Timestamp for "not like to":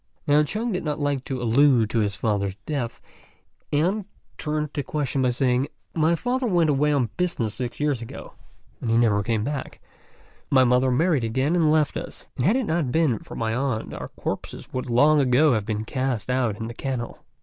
0.83-1.39